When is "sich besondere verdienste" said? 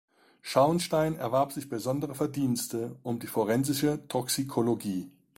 1.53-2.95